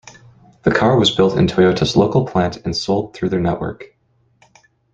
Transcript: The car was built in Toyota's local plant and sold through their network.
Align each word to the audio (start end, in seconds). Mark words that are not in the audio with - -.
The 0.63 0.71
car 0.73 0.97
was 0.97 1.11
built 1.15 1.37
in 1.37 1.45
Toyota's 1.45 1.95
local 1.95 2.25
plant 2.25 2.57
and 2.65 2.75
sold 2.75 3.13
through 3.13 3.29
their 3.29 3.39
network. 3.39 3.95